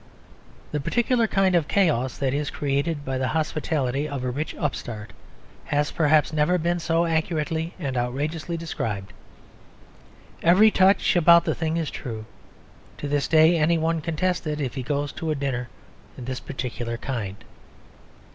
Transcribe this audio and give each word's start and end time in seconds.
The 0.71 0.79
particular 0.79 1.27
kind 1.27 1.53
of 1.53 1.67
chaos 1.67 2.17
that 2.17 2.33
is 2.33 2.49
created 2.49 3.05
by 3.05 3.19
the 3.19 3.27
hospitality 3.27 4.09
of 4.09 4.23
a 4.23 4.31
rich 4.31 4.55
upstart 4.55 5.13
has 5.65 5.91
perhaps 5.91 6.33
never 6.33 6.57
been 6.57 6.79
so 6.79 7.05
accurately 7.05 7.75
and 7.77 7.95
outrageously 7.95 8.57
described. 8.57 9.13
Every 10.41 10.71
touch 10.71 11.15
about 11.15 11.45
the 11.45 11.53
thing 11.53 11.77
is 11.77 11.91
true; 11.91 12.25
to 12.97 13.07
this 13.07 13.27
day 13.27 13.55
any 13.59 13.77
one 13.77 14.01
can 14.01 14.15
test 14.15 14.47
it 14.47 14.59
if 14.59 14.73
he 14.73 14.81
goes 14.81 15.11
to 15.11 15.29
a 15.29 15.35
dinner 15.35 15.69
of 16.17 16.25
this 16.25 16.39
particular 16.39 16.97
kind. 16.97 17.35